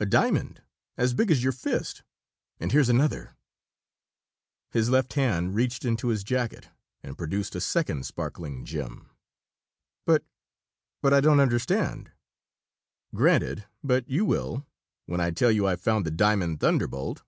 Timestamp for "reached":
5.54-5.84